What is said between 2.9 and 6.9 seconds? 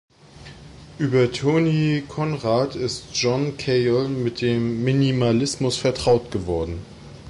John Cale mit dem Minimalismus vertraut geworden.